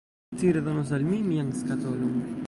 Ci 0.37 0.45
redonos 0.55 0.91
al 0.97 1.03
mi 1.09 1.19
mian 1.27 1.49
skatolon. 1.59 2.15